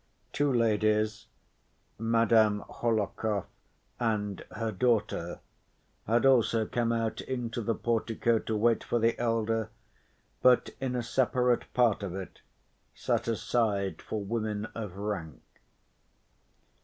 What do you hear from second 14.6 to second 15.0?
of